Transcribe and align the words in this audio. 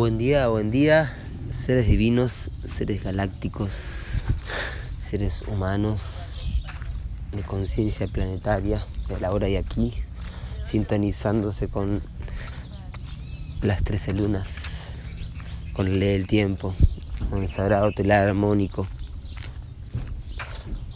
Buen 0.00 0.16
día, 0.16 0.48
buen 0.48 0.70
día, 0.70 1.14
seres 1.50 1.86
divinos, 1.86 2.50
seres 2.64 3.04
galácticos, 3.04 3.70
seres 4.98 5.42
humanos 5.42 6.50
de 7.32 7.42
conciencia 7.42 8.08
planetaria, 8.08 8.82
de 9.10 9.20
la 9.20 9.30
hora 9.30 9.50
y 9.50 9.56
aquí, 9.56 9.92
sintonizándose 10.64 11.68
con 11.68 12.00
las 13.60 13.84
trece 13.84 14.14
lunas, 14.14 14.94
con 15.74 15.86
el 15.86 16.00
del 16.00 16.26
tiempo, 16.26 16.74
con 17.28 17.42
el 17.42 17.50
sagrado 17.50 17.92
telar 17.92 18.26
armónico. 18.26 18.86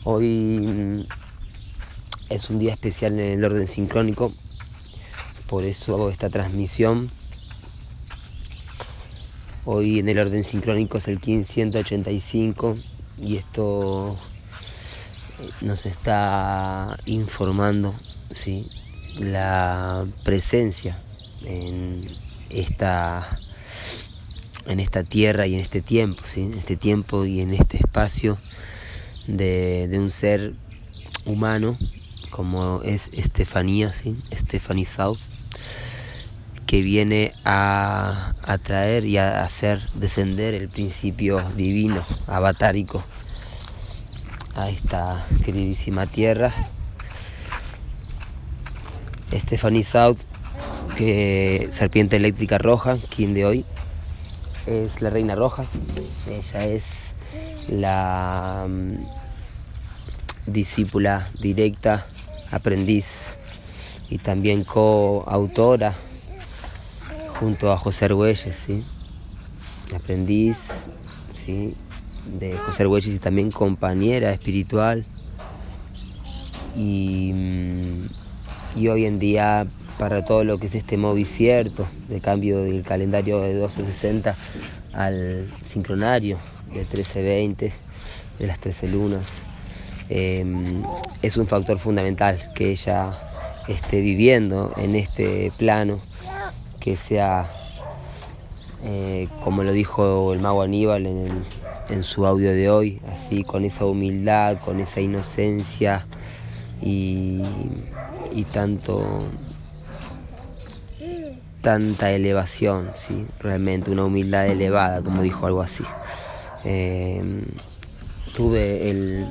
Hoy 0.05 0.61
mm, 0.61 1.01
es 2.31 2.49
un 2.49 2.59
día 2.59 2.73
especial 2.73 3.21
en 3.21 3.39
el 3.39 3.45
orden 3.45 3.69
sincrónico, 3.69 4.33
por 5.47 5.65
eso 5.65 5.95
hago 5.95 6.09
esta 6.09 6.31
transmisión 6.31 7.11
Hoy 9.67 9.99
en 9.99 10.09
el 10.11 10.19
orden 10.19 10.45
sincrónico 10.45 10.99
es 10.99 11.09
el 11.09 11.15
1585 11.15 12.77
y 13.17 13.37
esto 13.37 14.19
eh, 15.41 15.51
nos 15.63 15.87
está 15.87 16.99
informando 17.07 17.95
¿sí? 18.31 18.69
la 19.19 20.07
presencia 20.23 21.03
en 21.47 22.07
esta, 22.51 23.41
en 24.67 24.81
esta 24.81 25.03
tierra 25.03 25.47
y 25.47 25.55
en 25.55 25.61
este 25.61 25.81
tiempo, 25.81 26.23
¿sí? 26.27 26.43
en 26.43 26.55
este 26.55 26.77
tiempo 26.77 27.25
y 27.25 27.41
en 27.41 27.55
este 27.55 27.79
espacio 27.79 28.37
de, 29.27 29.89
de 29.89 29.99
un 29.99 30.11
ser 30.11 30.53
humano 31.25 31.79
como 32.29 32.83
es 32.83 33.11
Estefanía, 33.15 33.93
¿sí? 33.93 34.17
Stephanie 34.33 34.85
South 34.85 35.21
que 36.75 36.83
viene 36.83 37.33
a 37.45 38.33
atraer 38.43 39.05
y 39.05 39.17
a 39.17 39.45
hacer 39.45 39.79
descender 39.95 40.55
el 40.55 40.69
principio 40.69 41.41
divino, 41.57 42.05
avatárico, 42.27 43.05
a 44.57 44.71
esta 44.71 45.25
queridísima 45.45 46.09
tierra. 46.09 46.53
Stephanie 49.33 49.85
South, 49.85 50.17
que 50.97 51.69
serpiente 51.71 52.17
eléctrica 52.17 52.59
roja, 52.59 52.97
quien 53.15 53.35
de 53.35 53.47
hoy 53.47 53.65
es 54.67 55.01
la 55.01 55.11
reina 55.11 55.37
roja. 55.37 55.67
Ella 56.29 56.67
es 56.67 57.15
la 57.69 58.67
mm, 58.69 60.51
discípula 60.51 61.31
directa, 61.41 62.05
aprendiz 62.51 63.39
y 64.11 64.19
también 64.19 64.65
coautora 64.65 65.95
junto 67.39 67.73
a 67.73 67.79
José 67.79 68.07
Argüelles, 68.07 68.55
¿sí? 68.55 68.85
aprendiz 69.95 70.87
¿sí? 71.35 71.75
de 72.39 72.57
José 72.57 72.83
Argüelles 72.83 73.15
y 73.15 73.19
también 73.19 73.51
compañera 73.51 74.33
espiritual. 74.33 75.05
Y, 76.77 77.33
mm, 77.33 78.07
y, 78.77 78.89
hoy 78.89 79.07
en 79.07 79.19
día 79.19 79.67
para 79.99 80.25
todo 80.25 80.43
lo 80.43 80.59
que 80.59 80.67
es 80.67 80.75
este 80.75 80.99
cierto 81.25 81.87
de 82.09 82.21
cambio 82.21 82.61
del 82.61 82.83
calendario 82.83 83.41
de 83.41 83.51
1260 83.51 84.35
al 84.93 85.47
sincronario 85.65 86.37
de 86.73 86.81
1320, 86.81 87.73
de 88.39 88.47
las 88.47 88.59
13 88.59 88.89
lunas, 88.89 89.25
em, 90.09 90.83
es 91.23 91.37
un 91.37 91.47
factor 91.47 91.79
fundamental 91.79 92.39
que 92.55 92.73
ella 92.73 93.13
esté 93.69 94.01
viviendo 94.01 94.73
en 94.77 94.97
este 94.97 95.53
plano 95.57 96.01
que 96.85 96.99
sea, 96.99 97.51
eh, 98.83 99.29
como 99.43 99.65
lo 99.65 99.73
dijo 99.73 100.35
el 100.35 100.41
mago 100.41 100.61
Aníbal 100.61 101.07
en, 101.07 102.03
su 102.03 102.27
audio 102.27 102.51
de 102.53 102.69
hoy, 102.69 103.01
así 103.11 103.43
con 103.43 103.65
esa 103.65 103.87
humildad, 103.87 104.59
con 104.59 104.81
esa 104.81 105.01
inocencia 105.01 106.07
y, 106.83 107.43
tanto 108.53 109.03
tanta 111.63 112.11
elevación, 112.11 112.91
¿sí? 112.95 113.27
realmente 113.41 113.91
una 113.91 114.05
humildad 114.05 114.47
elevada, 114.47 115.01
como 115.01 115.23
dijo 115.23 115.47
algo 115.47 115.63
así. 115.63 115.85
Em, 116.65 117.41
tuve 118.37 118.91
el 118.91 119.27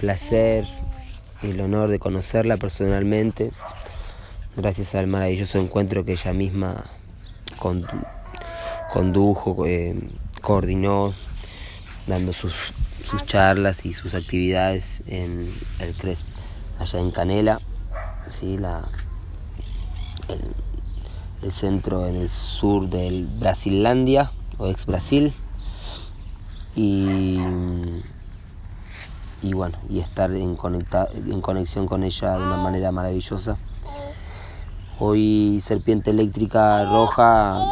placer 0.00 0.64
y 1.40 1.50
el 1.50 1.60
honor 1.60 1.88
de 1.88 2.00
conocerla 2.00 2.56
personalmente 2.56 3.52
gracias 4.56 4.94
al 4.94 5.06
maravilloso 5.06 5.58
encuentro 5.58 6.04
que 6.04 6.12
ella 6.12 6.32
misma 6.32 6.84
condujo, 8.92 9.66
eh, 9.66 9.98
coordinó, 10.40 11.12
dando 12.06 12.32
sus, 12.32 12.54
charlas 13.26 13.84
y 13.86 13.92
sus 13.92 14.14
actividades 14.14 15.02
en 15.06 15.52
el 15.78 15.94
CRES, 15.94 16.20
allá 16.78 17.00
en 17.00 17.10
Canela, 17.10 17.60
¿sí? 18.28 18.56
La, 18.58 18.82
el, 20.28 21.52
centro 21.52 22.06
en 22.06 22.16
el 22.16 22.30
sur 22.30 22.88
del 22.88 23.26
Brasilandia 23.26 24.30
o 24.56 24.68
ex 24.68 24.86
Brasil. 24.86 25.32
Y, 26.74 27.38
y 29.42 29.52
bueno, 29.52 29.76
y 29.90 30.00
estar 30.00 30.32
en, 30.32 30.56
en 31.14 31.40
conexión 31.42 31.86
con 31.86 32.02
ella 32.02 32.38
de 32.38 32.42
una 32.42 32.56
manera 32.56 32.90
maravillosa. 32.92 33.58
Hoy 35.00 35.58
Serpiente 35.60 36.10
Eléctrica 36.10 36.84
Roja 36.84 37.64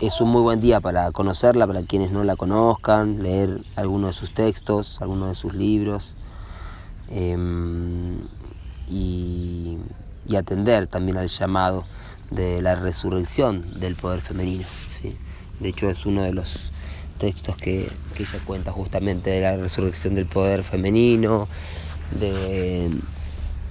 es 0.00 0.20
un 0.20 0.30
muy 0.30 0.42
buen 0.42 0.58
día 0.58 0.80
para 0.80 1.12
conocerla, 1.12 1.64
para 1.64 1.82
quienes 1.82 2.10
no 2.10 2.24
la 2.24 2.34
conozcan, 2.34 3.22
leer 3.22 3.62
algunos 3.76 4.10
de 4.10 4.20
sus 4.20 4.34
textos, 4.34 5.00
algunos 5.00 5.28
de 5.28 5.34
sus 5.36 5.54
libros 5.54 6.16
em, 7.08 8.18
y, 8.88 9.78
atender 10.36 10.88
también 10.88 11.18
al 11.18 11.28
llamado 11.28 11.84
de 12.32 12.60
la 12.60 12.74
resurrección 12.74 13.78
del 13.78 13.94
poder 13.94 14.20
femenino. 14.20 14.64
¿sí? 15.00 15.16
De 15.60 15.68
hecho 15.68 15.88
es 15.88 16.04
uno 16.04 16.22
de 16.22 16.32
los 16.32 16.72
textos 17.18 17.54
que, 17.56 17.92
que 18.16 18.24
ella 18.24 18.40
cuenta 18.44 18.72
justamente 18.72 19.30
de 19.30 19.40
la 19.40 19.56
resurrección 19.56 20.16
del 20.16 20.26
poder 20.26 20.64
femenino, 20.64 21.46
de, 22.18 22.90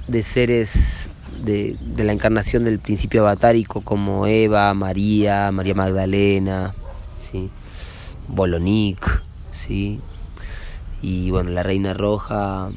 de 0.08 0.24
seres 0.24 1.10
de, 1.44 1.78
la 1.98 2.12
encarnación 2.12 2.64
del 2.64 2.80
principio 2.80 3.22
avatárico 3.22 3.82
como 3.82 4.28
Eva, 4.28 4.74
María, 4.74 5.52
María 5.52 5.74
Magdalena, 5.74 6.74
¿sí? 7.20 7.50
Bolonic, 8.28 9.24
¿sí? 9.52 10.00
y 11.02 11.30
bueno, 11.30 11.52
la 11.52 11.62
Reina 11.62 11.94
Roja 11.94 12.72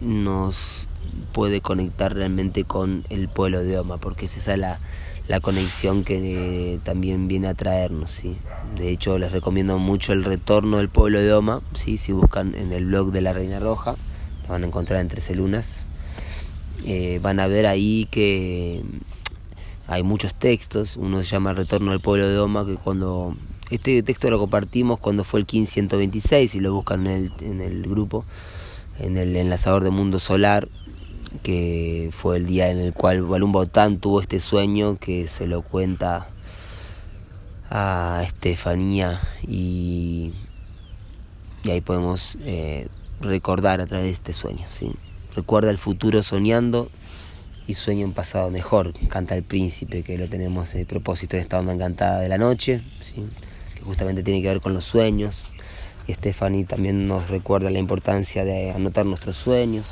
nos 0.00 0.88
puede 1.32 1.60
conectar 1.60 2.14
realmente 2.14 2.64
con 2.64 3.04
el 3.10 3.28
pueblo 3.28 3.62
de 3.62 3.78
Oma, 3.78 3.98
porque 3.98 4.26
es 4.26 4.36
esa 4.36 4.56
la, 4.56 4.80
la 5.28 5.40
conexión 5.40 6.02
que 6.02 6.80
también 6.84 7.28
viene 7.28 7.48
a 7.48 7.54
traernos. 7.54 8.10
¿sí? 8.10 8.36
De 8.76 8.90
hecho, 8.90 9.18
les 9.18 9.30
recomiendo 9.30 9.78
mucho 9.78 10.12
el 10.12 10.24
retorno 10.24 10.78
del 10.78 10.88
pueblo 10.88 11.20
de 11.20 11.32
Oma, 11.32 11.60
¿sí? 11.74 11.96
si 11.96 12.12
buscan 12.12 12.54
en 12.54 12.72
el 12.72 12.86
blog 12.86 13.12
de 13.12 13.20
la 13.20 13.32
Reina 13.32 13.60
Roja, 13.60 13.94
lo 14.42 14.48
van 14.48 14.64
a 14.64 14.66
encontrar 14.66 15.00
en 15.00 15.08
13 15.08 15.36
lunas. 15.36 15.86
Eh, 16.84 17.18
van 17.22 17.40
a 17.40 17.46
ver 17.46 17.66
ahí 17.66 18.06
que 18.10 18.82
hay 19.86 20.02
muchos 20.02 20.34
textos, 20.34 20.96
uno 20.96 21.22
se 21.22 21.24
llama 21.24 21.52
Retorno 21.52 21.92
al 21.92 22.00
pueblo 22.00 22.28
de 22.28 22.38
Oma, 22.38 22.66
que 22.66 22.74
cuando 22.74 23.34
este 23.70 24.02
texto 24.02 24.30
lo 24.30 24.38
compartimos 24.38 24.98
cuando 24.98 25.24
fue 25.24 25.40
el 25.40 25.46
1526, 25.50 26.54
y 26.54 26.60
lo 26.60 26.74
buscan 26.74 27.06
en 27.06 27.12
el, 27.12 27.32
en 27.40 27.60
el 27.60 27.82
grupo, 27.82 28.24
en 28.98 29.16
el 29.16 29.36
enlazador 29.36 29.84
de 29.84 29.90
mundo 29.90 30.18
solar, 30.18 30.68
que 31.42 32.10
fue 32.12 32.36
el 32.36 32.46
día 32.46 32.70
en 32.70 32.78
el 32.78 32.92
cual 32.92 33.22
Balún 33.22 33.52
Botán 33.52 33.98
tuvo 33.98 34.20
este 34.20 34.40
sueño 34.40 34.96
que 34.98 35.28
se 35.28 35.46
lo 35.46 35.62
cuenta 35.62 36.28
a 37.70 38.22
Estefanía 38.24 39.20
y, 39.46 40.32
y 41.64 41.70
ahí 41.70 41.80
podemos 41.80 42.38
eh, 42.44 42.88
recordar 43.20 43.80
a 43.80 43.86
través 43.86 44.06
de 44.06 44.12
este 44.12 44.32
sueño. 44.32 44.64
¿sí? 44.68 44.92
Recuerda 45.38 45.70
el 45.70 45.78
futuro 45.78 46.20
soñando 46.24 46.90
y 47.68 47.74
sueña 47.74 48.04
un 48.04 48.12
pasado 48.12 48.50
mejor, 48.50 48.92
canta 49.08 49.36
el 49.36 49.44
príncipe, 49.44 50.02
que 50.02 50.18
lo 50.18 50.26
tenemos 50.26 50.74
el 50.74 50.84
propósito 50.84 51.36
de 51.36 51.42
esta 51.42 51.60
onda 51.60 51.72
encantada 51.72 52.18
de 52.18 52.28
la 52.28 52.38
noche, 52.38 52.80
que 53.76 53.82
justamente 53.82 54.24
tiene 54.24 54.42
que 54.42 54.48
ver 54.48 54.60
con 54.60 54.74
los 54.74 54.84
sueños. 54.84 55.44
Y 56.08 56.14
Stephanie 56.14 56.64
también 56.64 57.06
nos 57.06 57.30
recuerda 57.30 57.70
la 57.70 57.78
importancia 57.78 58.44
de 58.44 58.72
anotar 58.72 59.06
nuestros 59.06 59.36
sueños. 59.36 59.86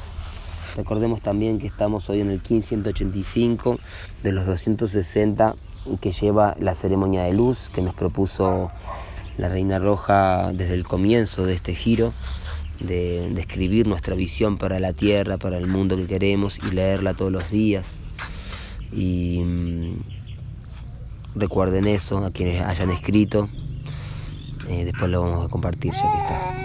Recordemos 0.75 1.20
también 1.22 1.60
que 1.60 1.69
estamos 1.69 2.10
hoy 2.10 2.22
en 2.22 2.31
el 2.31 2.40
1585 2.40 3.78
de 4.25 4.32
los 4.32 4.46
260 4.46 5.54
que 6.00 6.10
lleva 6.10 6.56
la 6.58 6.75
ceremonia 6.75 7.22
de 7.22 7.34
luz 7.34 7.70
que 7.72 7.82
nos 7.82 7.94
propuso 7.94 8.72
la 9.38 9.48
Reina 9.48 9.78
Roja 9.78 10.50
desde 10.52 10.75
el 10.75 10.84
comienzo 10.84 11.46
de 11.46 11.54
este 11.54 11.72
giro 11.76 12.12
de, 12.81 13.28
escribir 13.38 13.87
nuestra 13.87 14.14
visión 14.14 14.58
para 14.58 14.81
la 14.81 14.93
tierra, 14.93 15.38
para 15.38 15.58
el 15.58 15.67
mundo 15.67 15.96
que 15.96 16.06
queremos 16.06 16.58
y 16.58 16.75
leerla 16.75 17.14
todos 17.14 17.32
los 17.32 17.50
días. 17.50 17.87
Y, 18.93 19.43
recuerden 21.34 21.87
eso, 21.87 22.25
a 22.25 22.31
quienes 22.31 22.62
hayan 22.62 22.90
escrito. 22.90 23.49
Eh, 24.69 24.84
después 24.84 25.11
lo 25.11 25.23
vamos 25.23 25.46
a 25.46 25.49
compartir 25.49 25.93
ya 25.93 26.00
que 26.00 26.19
está. 26.19 26.56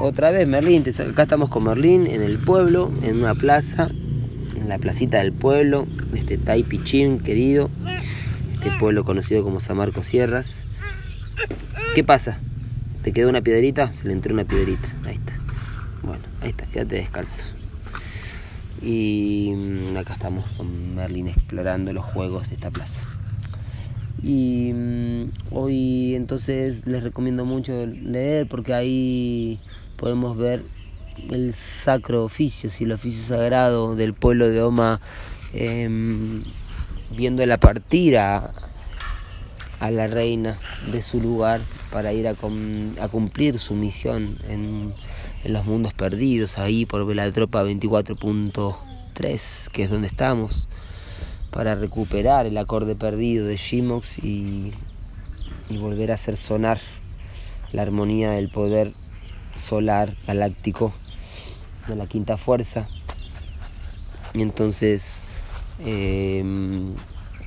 Otra 0.00 0.30
vez 0.32 0.48
Merlín, 0.48 0.82
acá 0.82 1.22
estamos 1.22 1.48
con 1.48 1.64
Merlín 1.64 2.06
en 2.08 2.22
el 2.22 2.38
pueblo, 2.38 2.92
en 3.02 3.20
una 3.20 3.34
plaza, 3.34 3.88
en 4.56 4.68
la 4.68 4.78
placita 4.78 5.18
del 5.18 5.32
pueblo, 5.32 5.86
este 6.14 6.36
Taipichín 6.36 7.20
querido, 7.20 7.70
este 8.54 8.72
pueblo 8.78 9.04
conocido 9.04 9.44
como 9.44 9.60
San 9.60 9.76
Marcos 9.76 10.06
Sierras. 10.06 10.64
¿Qué 11.94 12.02
pasa? 12.02 12.40
¿Te 13.04 13.12
quedó 13.12 13.28
una 13.28 13.42
piedrita? 13.42 13.92
Se 13.92 14.08
le 14.08 14.14
entró 14.14 14.32
una 14.32 14.44
piedrita, 14.44 14.88
ahí 15.04 15.16
está. 15.16 15.34
Bueno, 16.02 16.24
ahí 16.40 16.48
está, 16.48 16.64
quédate 16.64 16.96
descalzo. 16.96 17.42
Y 18.80 19.52
mm, 19.54 19.96
acá 19.98 20.14
estamos 20.14 20.46
con 20.56 20.94
Merlin 20.94 21.28
explorando 21.28 21.92
los 21.92 22.02
juegos 22.02 22.48
de 22.48 22.54
esta 22.54 22.70
plaza. 22.70 23.02
Y 24.22 24.72
mm, 24.72 25.28
hoy 25.50 26.14
entonces 26.14 26.86
les 26.86 27.02
recomiendo 27.02 27.44
mucho 27.44 27.84
leer 27.84 28.48
porque 28.48 28.72
ahí 28.72 29.60
podemos 29.96 30.38
ver 30.38 30.64
el 31.30 31.52
sacro 31.52 32.24
oficio, 32.24 32.70
el 32.80 32.92
oficio 32.92 33.22
sagrado 33.22 33.96
del 33.96 34.14
pueblo 34.14 34.48
de 34.48 34.62
Oma, 34.62 34.98
em, 35.52 36.42
viendo 37.14 37.44
la 37.44 37.58
partida 37.58 38.50
a 39.84 39.90
la 39.90 40.06
reina 40.06 40.56
de 40.90 41.02
su 41.02 41.20
lugar 41.20 41.60
para 41.92 42.14
ir 42.14 42.26
a, 42.26 42.34
cumplir 42.34 43.58
su 43.58 43.74
misión 43.74 44.38
en 44.48 44.94
los 45.44 45.66
mundos 45.66 45.92
perdidos, 45.92 46.56
ahí 46.56 46.86
por 46.86 47.04
ver 47.04 47.16
la 47.16 47.30
tropa 47.30 47.62
24.3, 47.62 49.70
que 49.70 49.82
es 49.82 49.90
donde 49.90 50.06
estamos, 50.06 50.68
para 51.50 51.74
recuperar 51.74 52.46
el 52.46 52.56
acorde 52.56 52.96
perdido 52.96 53.46
de 53.46 53.58
Shimox 53.58 54.24
y, 54.24 54.72
y 55.68 55.76
volver 55.76 56.12
a 56.12 56.14
hacer 56.14 56.38
sonar 56.38 56.80
la 57.72 57.82
armonía 57.82 58.30
del 58.30 58.48
poder 58.48 58.94
solar 59.54 60.16
galáctico 60.26 60.94
de 61.88 61.96
la 61.96 62.06
quinta 62.06 62.38
fuerza. 62.38 62.88
Y 64.32 64.40
entonces 64.40 65.20
em, 65.84 66.94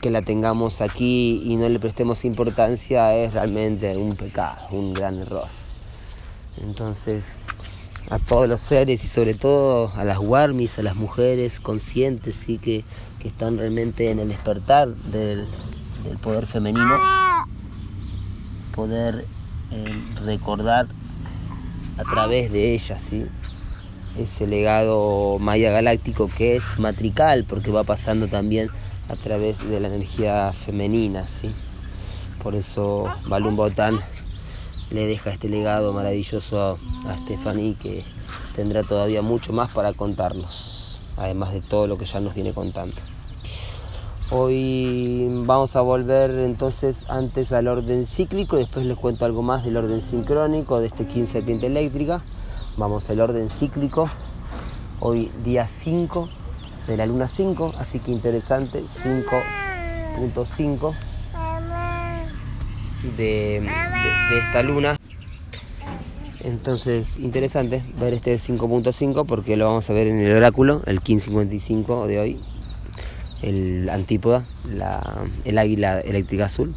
que 0.01 0.09
la 0.09 0.21
tengamos 0.21 0.81
aquí 0.81 1.41
y 1.43 1.55
no 1.55 1.67
le 1.69 1.79
prestemos 1.79 2.25
importancia 2.25 3.15
es 3.15 3.33
realmente 3.33 3.97
un 3.97 4.15
pecado, 4.15 4.57
un 4.71 4.93
gran 4.93 5.19
error. 5.19 5.47
Entonces 6.61 7.37
a 8.09 8.19
todos 8.19 8.47
los 8.47 8.61
seres 8.61 9.03
y 9.03 9.07
sobre 9.07 9.33
todo 9.33 9.91
a 9.95 10.05
las 10.05 10.17
warmis, 10.19 10.79
a 10.79 10.83
las 10.83 10.95
mujeres 10.95 11.59
conscientes, 11.59 12.35
sí, 12.35 12.57
que, 12.57 12.83
están 13.25 13.57
realmente 13.57 14.09
en 14.09 14.19
el 14.19 14.29
despertar 14.29 14.87
del, 14.87 15.45
poder 16.21 16.45
femenino, 16.45 16.97
poder 18.73 19.25
eh, 19.71 19.85
recordar 20.23 20.87
a 21.97 22.03
través 22.03 22.53
de 22.53 22.73
ellas 22.73 23.01
¿sí? 23.01 23.25
ese 24.17 24.47
legado 24.47 25.39
maya 25.39 25.71
galáctico 25.71 26.29
que 26.29 26.55
es 26.55 26.79
matrical, 26.79 27.43
porque 27.43 27.69
va 27.69 27.83
pasando 27.83 28.29
también 28.29 28.69
a 29.09 29.15
través 29.15 29.67
de 29.69 29.79
la 29.79 29.87
energía 29.87 30.51
femenina. 30.53 31.27
¿sí? 31.27 31.51
Por 32.41 32.55
eso 32.55 33.05
Balum 33.27 33.55
Botán 33.55 33.99
le 34.89 35.05
deja 35.05 35.31
este 35.31 35.49
legado 35.49 35.93
maravilloso 35.93 36.77
a, 37.05 37.17
Stephanie 37.23 37.75
que 37.75 38.03
tendrá 38.55 38.83
todavía 38.83 39.21
mucho 39.21 39.53
más 39.53 39.69
para 39.71 39.93
contarnos, 39.93 41.01
además 41.17 41.53
de 41.53 41.61
todo 41.61 41.87
lo 41.87 41.97
que 41.97 42.05
ya 42.05 42.19
nos 42.19 42.33
viene 42.33 42.53
contando. 42.53 42.95
Hoy 44.29 45.27
vamos 45.45 45.75
a 45.77 45.81
volver 45.81 46.31
entonces 46.31 47.05
antes 47.07 47.53
al 47.53 47.67
orden 47.67 48.05
cíclico, 48.05 48.57
después 48.57 48.85
les 48.85 48.97
cuento 48.97 49.23
algo 49.25 49.41
más 49.41 49.63
del 49.63 49.77
orden 49.77 50.01
sincrónico 50.01 50.79
de 50.79 50.87
este 50.87 51.05
15 51.05 51.31
serpiente 51.31 51.67
eléctrica. 51.67 52.21
Vamos 52.75 53.09
al 53.09 53.21
orden 53.21 53.49
cíclico, 53.49 54.09
hoy 54.99 55.31
día 55.43 55.65
5 55.65 56.29
de 56.87 56.97
la 56.97 57.05
luna 57.05 57.27
5, 57.27 57.75
así 57.77 57.99
que 57.99 58.11
interesante, 58.11 58.83
5.5 58.83 60.95
de, 63.17 63.67
esta 64.37 64.63
luna. 64.63 64.97
Entonces, 66.43 67.17
interesante 67.17 67.83
ver 67.99 68.13
este 68.13 68.35
5.5 68.35 69.25
porque 69.25 69.57
lo 69.57 69.65
vamos 69.65 69.89
a 69.89 69.93
ver 69.93 70.07
en 70.07 70.19
el 70.19 70.31
oráculo, 70.31 70.81
el 70.85 70.95
1555 70.95 72.07
de 72.07 72.19
hoy, 72.19 72.39
el 73.41 73.89
antípoda, 73.89 74.45
el 75.43 75.57
águila 75.57 75.99
eléctrica 75.99 76.45
azul. 76.45 76.73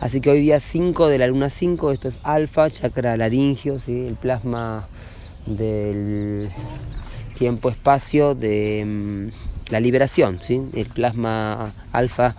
Así 0.00 0.20
que 0.20 0.30
hoy 0.30 0.40
día 0.40 0.58
5 0.58 1.08
de 1.08 1.18
la 1.18 1.28
luna 1.28 1.50
5, 1.50 1.92
esto 1.92 2.08
es 2.08 2.18
alfa, 2.24 2.68
chakra 2.68 3.16
laringio, 3.16 3.78
¿sí? 3.78 4.06
el 4.08 4.16
plasma 4.16 4.88
del 5.46 6.50
tiempo-espacio 7.40 8.34
de 8.34 8.84
mm, 8.86 9.72
la 9.72 9.80
liberación. 9.80 10.38
¿sí? 10.42 10.60
El 10.74 10.86
plasma 10.86 11.72
alfa 11.90 12.36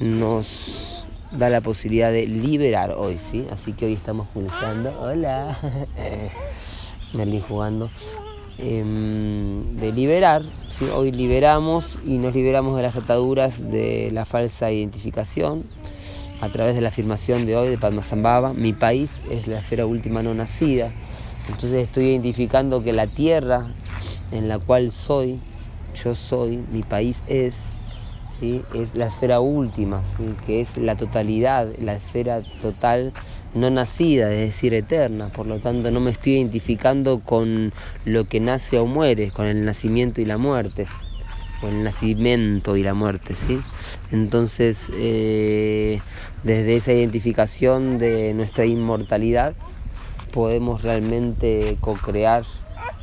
nos 0.00 1.04
da 1.30 1.50
la 1.50 1.60
posibilidad 1.60 2.10
de 2.10 2.26
liberar 2.26 2.92
hoy, 2.92 3.18
¿sí? 3.18 3.44
Así 3.52 3.74
que 3.74 3.84
hoy 3.84 3.92
estamos 3.92 4.26
pensando, 4.28 4.98
hola, 4.98 5.58
Merlin 7.12 7.42
jugando, 7.42 7.90
em, 8.56 9.76
de 9.76 9.92
liberar, 9.92 10.44
¿sí? 10.70 10.86
Hoy 10.86 11.12
liberamos 11.12 11.98
y 12.04 12.16
nos 12.16 12.34
liberamos 12.34 12.76
de 12.76 12.82
las 12.82 12.96
ataduras 12.96 13.70
de 13.70 14.10
la 14.12 14.24
falsa 14.24 14.72
identificación 14.72 15.64
a 16.40 16.48
través 16.48 16.74
de 16.74 16.80
la 16.80 16.88
afirmación 16.88 17.44
de 17.44 17.54
hoy 17.54 17.68
de 17.68 17.76
Padmasambhava, 17.76 18.54
mi 18.54 18.72
país 18.72 19.20
es 19.30 19.46
la 19.46 19.58
esfera 19.58 19.84
última 19.84 20.22
no 20.22 20.32
nacida, 20.32 20.90
entonces 21.50 21.86
estoy 21.86 22.06
identificando 22.06 22.82
que 22.82 22.92
la 22.92 23.08
tierra 23.08 23.66
en 24.30 24.48
la 24.48 24.58
cual 24.58 24.90
soy, 24.90 25.40
yo 26.02 26.14
soy, 26.14 26.58
mi 26.72 26.82
país 26.82 27.22
es, 27.26 27.76
es 28.40 28.94
la 28.94 29.06
esfera 29.06 29.40
última, 29.40 30.02
que 30.46 30.60
es 30.60 30.76
la 30.76 30.96
totalidad, 30.96 31.68
la 31.80 31.94
esfera 31.94 32.40
total 32.62 33.12
no 33.52 33.68
nacida, 33.68 34.32
es 34.32 34.46
decir, 34.46 34.74
eterna. 34.74 35.32
Por 35.32 35.46
lo 35.46 35.58
tanto, 35.58 35.90
no 35.90 35.98
me 35.98 36.12
estoy 36.12 36.34
identificando 36.34 37.20
con 37.20 37.72
lo 38.04 38.24
que 38.28 38.38
nace 38.38 38.78
o 38.78 38.86
muere, 38.86 39.32
con 39.32 39.46
el 39.46 39.64
nacimiento 39.64 40.20
y 40.20 40.26
la 40.26 40.38
muerte, 40.38 40.86
con 41.60 41.70
el 41.70 41.82
nacimiento 41.82 42.76
y 42.76 42.84
la 42.84 42.94
muerte. 42.94 43.34
¿sí? 43.34 43.60
Entonces, 44.12 44.92
eh, 44.94 46.00
desde 46.44 46.76
esa 46.76 46.92
identificación 46.92 47.98
de 47.98 48.34
nuestra 48.34 48.66
inmortalidad, 48.66 49.56
podemos 50.32 50.82
realmente 50.82 51.76
co-crear 51.80 52.44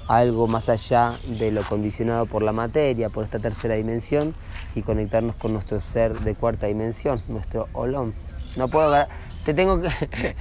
algo 0.08 0.48
más 0.48 0.70
allá 0.70 1.20
de 1.28 1.52
lo 1.52 1.64
condicionado 1.64 2.26
por 2.26 2.42
la 2.42 2.54
materia, 2.54 3.10
por 3.10 3.26
esta 3.26 3.40
tercera 3.40 3.76
dimensión 3.76 4.34
y 4.76 4.82
conectarnos 4.82 5.36
con 5.36 5.54
nuestro 5.54 5.82
ser 5.82 6.20
de 6.22 6.34
cuarta 6.36 6.68
dimensión, 6.68 7.22
nuestro 7.28 7.68
olón. 7.74 8.14
No 8.56 8.70
puedo 8.70 8.88
agarrar, 8.88 9.10
te 9.46 9.54
tengo 9.54 9.82
que... 9.82 9.90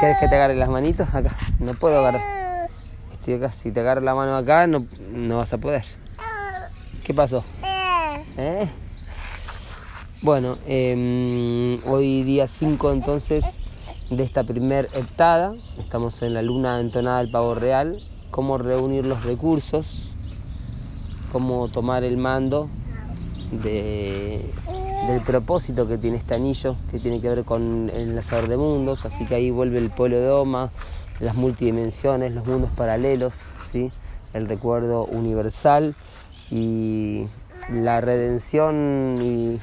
¿Quieres 0.00 0.18
que 0.20 0.28
te 0.28 0.34
agarre 0.34 0.56
las 0.56 0.68
manitos? 0.68 1.08
Acá, 1.14 1.36
no 1.58 1.74
puedo 1.74 1.98
agarrar. 1.98 2.20
Estoy 3.12 3.34
acá, 3.34 3.52
si 3.52 3.72
te 3.72 3.80
agarro 3.80 4.02
la 4.02 4.14
mano 4.14 4.36
acá 4.36 4.66
no, 4.66 4.86
no 5.12 5.38
vas 5.38 5.52
a 5.52 5.58
poder. 5.58 5.84
¿Qué 7.04 7.14
pasó? 7.14 7.44
¿Eh? 8.36 8.68
Bueno, 10.22 10.58
em, 10.66 11.80
hoy 11.86 12.24
día 12.24 12.46
5 12.48 12.92
entonces 12.92 13.60
de 14.10 14.22
esta 14.22 14.44
primer 14.44 14.88
heptada, 14.94 15.54
estamos 15.78 16.22
en 16.22 16.34
la 16.34 16.42
luna 16.42 16.78
entonada 16.78 17.18
del 17.18 17.30
pavo 17.30 17.54
real, 17.56 18.00
cómo 18.30 18.56
reunir 18.56 19.04
los 19.04 19.24
recursos, 19.24 20.14
cómo 21.32 21.68
tomar 21.68 22.04
el 22.04 22.16
mando 22.16 22.68
del 23.50 24.42
propósito 25.24 25.88
que 25.88 25.98
tiene 25.98 26.18
este 26.18 26.34
anillo, 26.34 26.76
que 26.90 27.00
tiene 27.00 27.20
que 27.20 27.28
ver 27.28 27.44
con 27.44 27.90
el 27.92 28.10
enlazador 28.10 28.48
de 28.48 28.56
mundos, 28.56 29.04
así 29.04 29.26
que 29.26 29.34
ahí 29.34 29.50
vuelve 29.50 29.78
el 29.78 29.90
pueblo 29.90 30.18
de 30.18 30.30
Oma, 30.30 30.70
las 31.18 31.34
multidimensiones, 31.34 32.32
los 32.32 32.46
mundos 32.46 32.70
paralelos, 32.76 33.50
¿sí? 33.70 33.90
el 34.34 34.46
recuerdo 34.46 35.04
universal 35.04 35.96
y 36.50 37.26
la 37.72 38.00
redención 38.00 39.20
y 39.20 39.60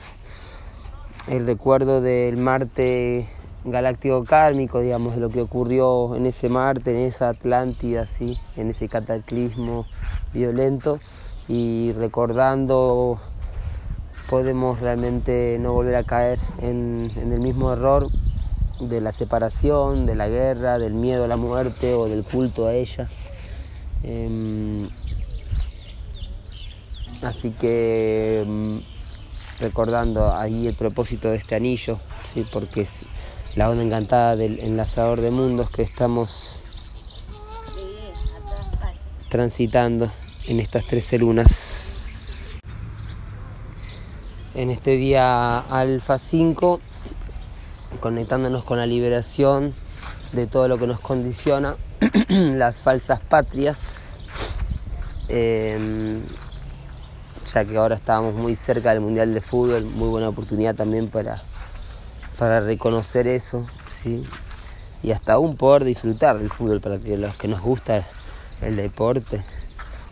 el 1.28 1.46
recuerdo 1.46 2.02
del 2.02 2.36
Marte 2.36 3.30
galáctico 3.66 4.24
kármico, 4.26 4.80
digamos, 4.82 5.16
de 5.16 5.22
lo 5.22 5.30
que 5.30 5.42
ocurrió 5.42 6.16
en 6.16 6.26
ese 6.26 6.50
Marte, 6.50 6.92
en 6.92 7.08
esa 7.08 7.30
Atlántida, 7.30 8.06
¿sí? 8.06 8.38
en 8.58 8.70
ese 8.70 8.90
cataclismo 8.90 9.86
violento 10.34 11.00
y 11.48 11.94
recordando 11.94 13.20
podemos 14.30 14.80
realmente 14.80 15.58
no 15.60 15.74
volver 15.74 15.96
a 15.96 16.04
caer 16.04 16.40
en, 16.62 17.12
el 17.16 17.40
mismo 17.40 17.72
error 17.72 18.10
de 18.80 19.02
la 19.02 19.12
separación, 19.12 20.06
de 20.06 20.16
la 20.16 20.28
guerra, 20.28 20.80
del 20.80 20.94
miedo 20.94 21.26
a 21.26 21.28
la 21.28 21.38
muerte 21.38 21.94
o 21.94 22.08
del 22.08 22.24
culto 22.24 22.68
a 22.68 22.74
ella. 22.74 23.08
Em, 24.04 24.90
así 27.22 27.52
que 27.52 28.42
em, 28.42 28.82
recordando 29.60 30.34
ahí 30.34 30.68
el 30.68 30.76
propósito 30.76 31.30
de 31.30 31.38
este 31.38 31.56
anillo, 31.56 32.00
¿sí? 32.34 32.46
porque 32.52 32.82
es 32.82 33.06
la 33.56 33.70
onda 33.70 33.84
encantada 33.84 34.36
del 34.36 34.60
enlazador 34.60 35.22
de 35.22 35.30
mundos 35.30 35.70
que 35.70 35.84
estamos 35.84 36.58
transitando 39.30 40.12
en 40.48 40.60
estas 40.60 40.86
13 40.86 41.20
lunas. 41.20 42.50
En 44.56 44.72
este 44.72 44.92
día 44.92 45.60
alfa 45.60 46.18
5, 46.18 46.80
conectándonos 48.00 48.64
con 48.64 48.80
la 48.80 48.88
liberación 48.88 49.76
de 50.32 50.48
todo 50.48 50.68
lo 50.68 50.80
que 50.80 50.88
nos 50.88 51.00
condiciona, 51.00 51.78
las 52.30 52.78
falsas 52.78 53.20
patrias, 53.20 54.20
em, 55.28 56.24
ya 57.52 57.66
que 57.66 57.78
ahora 57.78 57.96
estábamos 57.96 58.34
muy 58.34 58.56
cerca 58.56 58.90
del 58.90 59.02
Mundial 59.02 59.32
de 59.32 59.42
Fútbol, 59.42 59.84
muy 59.84 60.10
buena 60.10 60.30
oportunidad 60.30 60.74
también 60.74 61.08
para, 61.08 61.44
para 62.44 62.60
reconocer 62.60 63.26
eso, 63.26 63.66
¿sí? 64.04 64.28
y 65.02 65.12
hasta 65.12 65.32
aún 65.32 65.56
poder 65.56 65.86
disfrutar 65.86 66.38
del 66.38 66.50
fútbol 66.50 66.82
para 66.82 66.98
los 66.98 67.36
que 67.38 67.48
nos 67.48 67.62
gusta 67.62 68.06
el 68.62 68.76
deporte 68.76 69.46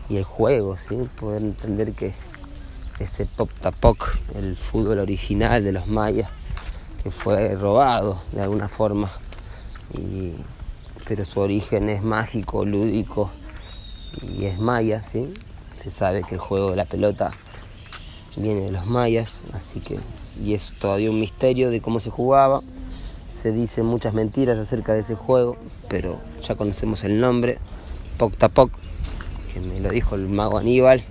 y 0.08 0.16
el 0.16 0.24
juego, 0.24 0.78
¿sí? 0.78 0.96
poder 1.20 1.42
entender 1.42 1.92
que 1.92 2.14
ese 2.98 3.26
pop 3.26 3.50
tapoc, 3.60 4.16
el 4.34 4.56
fútbol 4.56 5.00
original 5.00 5.62
de 5.62 5.72
los 5.72 5.88
mayas, 5.88 6.30
que 7.02 7.10
fue 7.10 7.54
robado 7.54 8.22
de 8.32 8.40
alguna 8.40 8.70
forma, 8.70 9.10
pero 11.06 11.26
su 11.26 11.38
origen 11.38 11.90
es 11.90 12.02
mágico, 12.02 12.64
lúdico 12.64 13.30
y 14.22 14.46
es 14.46 14.58
maya, 14.58 15.02
¿sí? 15.04 15.34
se 15.76 15.90
sabe 15.90 16.22
que 16.22 16.36
el 16.36 16.40
juego 16.40 16.70
de 16.70 16.76
la 16.76 16.86
pelota 16.86 17.30
viene 18.36 18.62
de 18.62 18.72
los 18.72 18.86
mayas, 18.86 19.44
así 19.52 19.80
que 19.80 19.98
y 20.40 20.54
es 20.54 20.72
todavía 20.78 21.10
un 21.10 21.20
misterio 21.20 21.70
de 21.70 21.80
cómo 21.80 22.00
se 22.00 22.10
jugaba. 22.10 22.62
Se 23.36 23.52
dicen 23.52 23.86
muchas 23.86 24.14
mentiras 24.14 24.58
acerca 24.58 24.94
de 24.94 25.00
ese 25.00 25.14
juego, 25.14 25.56
pero 25.88 26.20
ya 26.46 26.54
conocemos 26.54 27.04
el 27.04 27.20
nombre, 27.20 27.58
Poc 28.18 28.36
Tapoc, 28.36 28.70
que 29.52 29.60
me 29.60 29.80
lo 29.80 29.90
dijo 29.90 30.14
el 30.14 30.28
mago 30.28 30.58
Aníbal, 30.58 31.02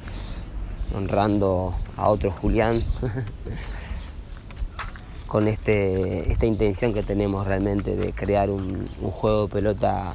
honrando 0.96 1.74
a 1.98 2.10
otro 2.10 2.32
Julián, 2.32 2.82
con 5.28 5.48
este, 5.48 6.32
esta 6.32 6.46
intención 6.46 6.94
que 6.94 7.04
tenemos 7.04 7.48
realmente 7.48 7.96
de 7.96 8.14
crear 8.14 8.50
un, 8.50 8.90
juego 9.00 9.48
de 9.48 9.54
pelota 9.54 10.14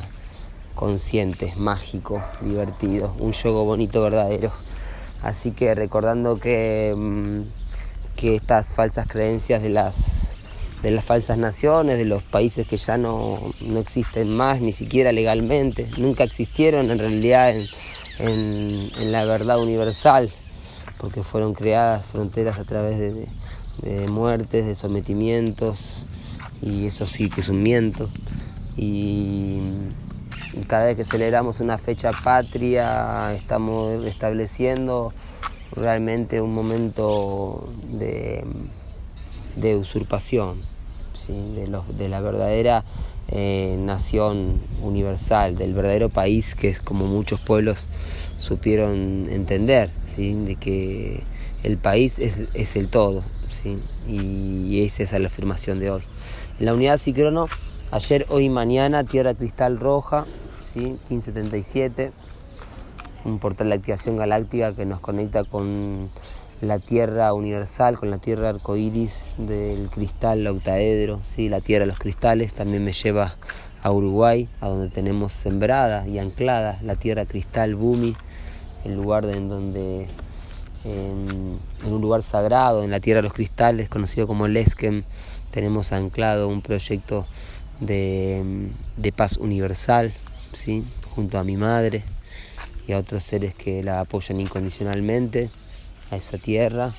consciente, 0.75 1.55
mágico, 1.57 2.23
divertido, 2.43 3.15
un 3.19 3.33
juego 3.33 3.65
bonito, 3.65 4.03
verdadero. 4.03 4.53
Así 5.23 5.51
que 5.51 5.75
recordando 5.75 6.39
que, 6.39 6.95
mm, 6.97 7.43
que 8.17 8.35
estas 8.35 8.73
falsas 8.73 9.07
creencias 9.07 9.63
de 9.63 9.71
las, 9.71 10.39
de 10.83 10.91
las 10.91 11.05
falsas 11.05 11.39
naciones, 11.39 11.99
de 11.99 12.05
los 12.05 12.23
países 12.23 12.67
que 12.67 12.77
ya 12.77 12.97
no, 12.97 13.41
no 13.61 13.79
existen 13.79 14.37
más, 14.37 14.61
ni 14.61 14.73
siquiera 14.73 15.13
legalmente, 15.13 15.89
nunca 15.99 16.25
existieron 16.25 16.91
en 16.91 16.99
realidad 16.99 17.55
en, 17.57 17.67
en, 18.19 19.13
la 19.13 19.25
verdad 19.25 19.59
universal, 19.61 20.31
porque 20.99 21.23
fueron 21.23 21.55
creadas 21.55 22.07
fronteras 22.07 22.59
a 22.59 22.65
través 22.65 22.99
de, 22.99 24.09
muertes, 24.09 24.65
de 24.67 24.75
sometimientos, 24.75 26.07
y 26.63 26.87
eso 26.87 27.07
sí 27.07 27.29
que 27.29 27.41
es 27.41 27.49
un 27.49 27.63
miento. 27.63 28.09
Y 28.77 29.59
cada 30.65 30.87
vez 30.87 30.97
que 30.97 31.05
celebramos 31.05 31.61
una 31.61 31.79
fecha 31.79 32.13
patria, 32.13 33.35
estamos 33.35 34.05
estableciendo 34.05 35.13
realmente 35.73 36.41
un 36.41 36.55
momento 36.55 37.69
de, 37.89 38.45
usurpación 39.77 40.63
de, 41.29 42.09
la 42.09 42.21
verdadera 42.21 42.85
eh, 43.29 43.77
nación 43.79 44.61
universal, 44.83 45.57
del 45.57 45.75
verdadero 45.75 46.09
país 46.09 46.55
que 46.55 46.69
es 46.69 46.81
como 46.81 47.07
muchos 47.07 47.41
pueblos 47.41 47.89
supieron 48.39 49.29
entender, 49.31 49.91
de 50.17 50.57
que 50.57 51.23
el 51.63 51.79
país 51.79 52.19
es, 52.19 52.77
el 52.77 52.89
todo, 52.89 53.23
¿sí? 53.23 53.79
y 54.07 54.85
esa 54.85 55.03
es 55.03 55.13
la 55.13 55.27
afirmación 55.27 55.81
de 55.81 55.91
hoy. 55.91 56.03
En 56.59 56.67
la 56.67 56.75
unidad 56.75 56.99
Cicrono, 56.99 57.49
ayer, 57.91 58.27
hoy 58.29 58.45
y 58.45 58.49
mañana, 58.49 59.05
Tierra 59.05 59.35
Cristal 59.35 59.79
Roja, 59.79 60.27
¿sí? 60.77 60.81
1577, 61.09 62.13
un 63.25 63.39
portal 63.39 63.71
de 63.71 63.77
activación 63.77 64.17
galáctica 64.17 64.75
que 64.75 64.85
nos 64.85 65.01
conecta 65.01 65.45
con 65.45 66.11
la 66.61 66.79
tierra 66.79 67.33
universal, 67.33 67.99
con 67.99 68.11
la 68.11 68.19
tierra 68.19 68.51
arcoíris 68.51 69.35
del 69.39 69.91
cristal 69.91 70.47
octaedro, 70.47 71.21
¿sí? 71.23 71.49
la 71.49 71.61
tierra 71.61 71.85
de 71.85 71.89
los 71.89 71.99
cristales, 71.99 72.55
también 72.55 72.85
me 72.85 72.93
lleva 72.93 73.35
a 73.83 73.91
Uruguay, 73.93 74.49
a 74.61 74.69
donde 74.69 74.89
tenemos 74.91 75.33
sembrada 75.33 76.07
y 76.07 76.19
anclada 76.19 76.79
la 76.83 76.97
tierra 76.97 77.25
cristal 77.25 77.75
Bumi, 77.75 78.15
el 78.85 78.95
lugar 78.95 79.25
en 79.27 79.49
donde, 79.49 80.09
en, 80.85 81.59
un 81.87 82.01
lugar 82.01 82.23
sagrado, 82.23 82.85
en 82.85 82.91
la 82.91 83.01
tierra 83.01 83.19
de 83.19 83.29
los 83.29 83.33
cristales, 83.33 83.89
conocido 83.89 84.27
como 84.27 84.47
Leskem, 84.47 85.05
tenemos 85.51 85.93
anclado 85.93 86.49
un 86.49 86.61
proyecto 86.61 87.27
de, 87.81 88.71
de 88.97 89.13
paz 89.13 89.37
universal, 89.37 90.13
junto 91.15 91.39
a 91.39 91.45
mi 91.45 91.57
madre 91.57 92.03
y 92.87 92.93
a 92.93 92.99
otros 92.99 93.25
seres 93.25 93.55
que 93.55 93.83
la 93.83 94.01
apoyan 94.01 94.41
incondicionalmente 94.41 95.51
a 96.11 96.17
esa 96.17 96.39
tierra, 96.39 96.93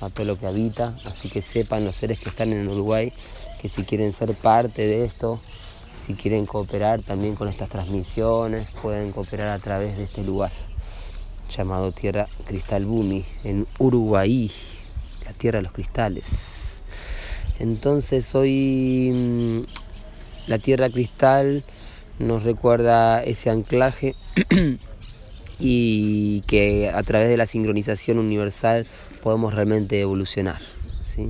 a 0.00 0.10
todo 0.10 0.26
lo 0.26 0.38
que 0.38 0.46
habita. 0.46 0.96
Así 1.06 1.28
que 1.28 1.42
sepan 1.42 1.84
los 1.84 1.96
seres 1.96 2.18
que 2.18 2.28
están 2.28 2.52
en 2.52 2.68
Uruguay 2.68 3.12
que 3.60 3.68
si 3.68 3.84
quieren 3.84 4.12
ser 4.12 4.34
parte 4.34 4.86
de 4.88 5.04
esto, 5.04 5.40
si 5.96 6.14
quieren 6.14 6.46
cooperar 6.46 7.02
también 7.02 7.36
con 7.36 7.46
estas 7.46 7.68
transmisiones, 7.68 8.70
pueden 8.82 9.12
cooperar 9.12 9.50
a 9.50 9.58
través 9.60 9.96
de 9.96 10.04
este 10.04 10.24
lugar 10.24 10.50
llamado 11.56 11.92
Tierra 11.92 12.26
Cristal 12.44 12.86
Bumi 12.86 13.24
en 13.44 13.66
Uruguay, 13.78 14.50
la 15.24 15.32
tierra 15.32 15.58
de 15.58 15.62
los 15.62 15.72
cristales. 15.72 16.82
Entonces 17.60 18.34
hoy 18.34 19.12
mm, 19.14 19.60
la 20.48 20.58
Tierra 20.58 20.90
Cristal 20.90 21.62
nos 22.22 22.44
recuerda 22.44 23.22
ese 23.22 23.50
anclaje 23.50 24.14
y 25.58 26.42
que 26.42 26.88
a 26.88 27.02
través 27.02 27.28
de 27.28 27.36
la 27.36 27.46
sincronización 27.46 28.18
universal 28.18 28.86
podemos 29.22 29.54
realmente 29.54 30.00
evolucionar. 30.00 30.60
¿sí? 31.02 31.28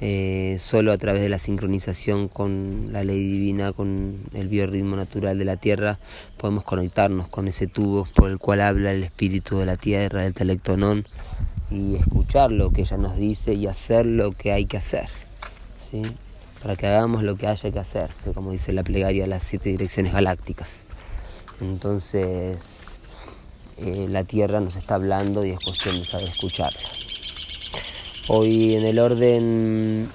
Eh, 0.00 0.56
solo 0.58 0.92
a 0.92 0.98
través 0.98 1.20
de 1.20 1.28
la 1.28 1.38
sincronización 1.38 2.28
con 2.28 2.92
la 2.92 3.04
ley 3.04 3.22
divina, 3.22 3.72
con 3.72 4.20
el 4.32 4.48
biorritmo 4.48 4.96
natural 4.96 5.38
de 5.38 5.44
la 5.44 5.56
Tierra, 5.56 5.98
podemos 6.38 6.64
conectarnos 6.64 7.28
con 7.28 7.48
ese 7.48 7.66
tubo 7.66 8.06
por 8.14 8.30
el 8.30 8.38
cual 8.38 8.62
habla 8.62 8.92
el 8.92 9.04
espíritu 9.04 9.58
de 9.58 9.66
la 9.66 9.76
Tierra, 9.76 10.24
el 10.24 10.32
telectonón, 10.32 11.06
y 11.70 11.96
escuchar 11.96 12.50
lo 12.50 12.70
que 12.70 12.80
ella 12.80 12.96
nos 12.96 13.16
dice 13.16 13.52
y 13.52 13.66
hacer 13.66 14.06
lo 14.06 14.32
que 14.32 14.52
hay 14.52 14.64
que 14.64 14.78
hacer. 14.78 15.08
¿sí? 15.90 16.02
Para 16.62 16.76
que 16.76 16.86
hagamos 16.86 17.22
lo 17.22 17.36
que 17.36 17.46
haya 17.46 17.70
que 17.70 17.78
hacerse, 17.78 18.32
como 18.32 18.50
dice 18.52 18.72
la 18.72 18.82
plegaria 18.82 19.22
de 19.22 19.28
las 19.28 19.42
siete 19.42 19.70
direcciones 19.70 20.12
galácticas. 20.12 20.84
Entonces, 21.60 23.00
eh, 23.78 24.06
la 24.08 24.24
tierra 24.24 24.60
nos 24.60 24.76
está 24.76 24.96
hablando 24.96 25.44
y 25.44 25.50
es 25.50 25.58
cuestión 25.58 25.98
de 25.98 26.04
saber 26.04 26.28
escucharla. 26.28 26.78
Hoy 28.28 28.76
en 28.76 28.84
el 28.84 28.98
orden 28.98 30.08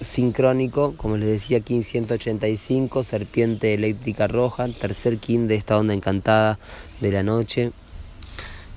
sincrónico, 0.00 0.94
como 0.96 1.16
les 1.16 1.28
decía, 1.28 1.60
Kin 1.60 1.84
185, 1.84 3.04
serpiente 3.04 3.74
eléctrica 3.74 4.26
roja, 4.26 4.66
tercer 4.68 5.18
Kin 5.18 5.48
de 5.48 5.54
esta 5.54 5.78
onda 5.78 5.94
encantada 5.94 6.58
de 7.00 7.12
la 7.12 7.22
noche. 7.22 7.72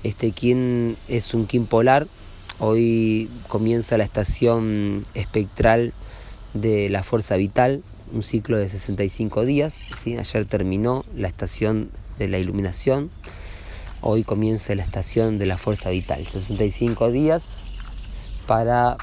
Este 0.02 0.30
Kin 0.30 0.96
es 1.08 1.34
un 1.34 1.46
Kin 1.46 1.66
polar. 1.66 2.06
Hoy 2.58 3.28
comienza 3.48 3.98
la 3.98 4.04
estación 4.04 5.04
espectral 5.14 5.92
de 6.54 6.88
la 6.90 7.02
fuerza 7.02 7.36
vital, 7.36 7.82
un 8.12 8.22
ciclo 8.22 8.56
de 8.58 8.68
65 8.68 9.44
días. 9.44 9.76
Ayer 10.04 10.46
terminó 10.46 11.04
la 11.14 11.28
estación 11.28 11.90
de 12.18 12.28
la 12.28 12.38
iluminación. 12.38 13.10
Hoy 14.00 14.24
comienza 14.24 14.74
la 14.74 14.82
estación 14.82 15.38
de 15.38 15.46
la 15.46 15.58
fuerza 15.58 15.90
vital, 15.90 16.26
65 16.26 17.10
días 17.10 17.72
para 18.46 18.96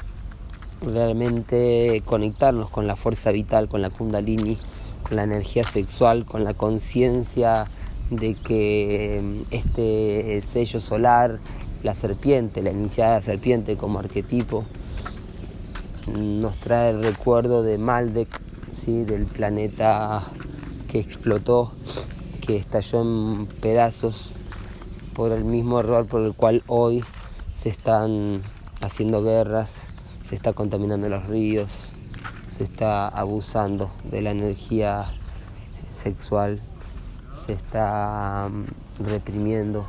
realmente 0.80 2.02
conectarnos 2.04 2.70
con 2.70 2.86
la 2.86 2.96
fuerza 2.96 3.30
vital, 3.30 3.68
con 3.68 3.82
la 3.82 3.90
kundalini, 3.90 4.58
con 5.02 5.16
la 5.16 5.24
energía 5.24 5.64
sexual, 5.64 6.24
con 6.24 6.44
la 6.44 6.54
conciencia 6.54 7.66
de 8.10 8.34
que 8.34 9.20
mm, 9.22 9.54
este 9.54 10.42
sello 10.42 10.80
solar, 10.80 11.38
la 11.82 11.94
serpiente, 11.94 12.62
la 12.62 12.70
iniciada 12.70 13.20
serpiente 13.20 13.76
como 13.76 13.98
arquetipo, 13.98 14.64
nos 16.06 16.56
trae 16.56 16.90
el 16.90 17.02
recuerdo 17.02 17.62
de 17.62 17.78
Maldek, 17.78 18.40
¿sí? 18.70 19.04
del 19.04 19.26
planeta 19.26 20.22
que 20.88 20.98
explotó, 20.98 21.72
que 22.46 22.56
estalló 22.56 23.02
en 23.02 23.46
pedazos 23.46 24.32
por 25.14 25.32
el 25.32 25.44
mismo 25.44 25.80
error 25.80 26.06
por 26.06 26.22
el 26.22 26.34
cual 26.34 26.62
hoy 26.66 27.04
se 27.54 27.68
están 27.68 28.42
haciendo 28.80 29.22
guerras, 29.22 29.86
se 30.24 30.34
está 30.34 30.52
contaminando 30.52 31.08
los 31.08 31.26
ríos, 31.26 31.92
se 32.48 32.64
está 32.64 33.08
abusando 33.08 33.90
de 34.04 34.20
la 34.22 34.32
energía 34.32 35.06
sexual, 35.90 36.60
se 37.32 37.52
está 37.52 38.48
mm, 38.50 39.04
reprimiendo 39.04 39.86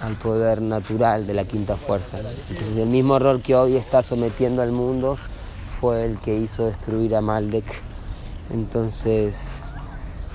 al 0.00 0.16
poder 0.16 0.62
natural 0.62 1.26
de 1.26 1.34
la 1.34 1.44
quinta 1.44 1.76
fuerza. 1.76 2.18
Entonces 2.50 2.76
el 2.76 2.88
mismo 2.88 3.16
error 3.16 3.40
que 3.40 3.54
hoy 3.54 3.76
está 3.76 4.02
sometiendo 4.02 4.62
al 4.62 4.72
mundo 4.72 5.18
fue 5.80 6.04
el 6.04 6.18
que 6.18 6.36
hizo 6.36 6.66
destruir 6.66 7.14
a 7.14 7.20
Maldek. 7.20 7.64
Entonces, 8.50 9.64